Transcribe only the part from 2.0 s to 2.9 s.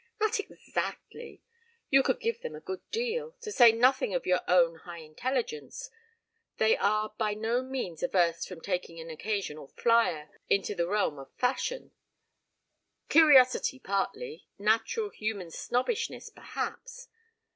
could give them a good